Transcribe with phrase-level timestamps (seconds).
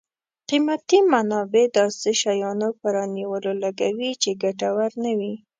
[0.49, 5.33] قیمتي منابع داسې شیانو په رانیولو لګوي چې ګټور نه وي.